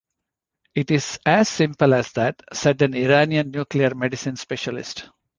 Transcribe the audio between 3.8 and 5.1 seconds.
medicine specialist.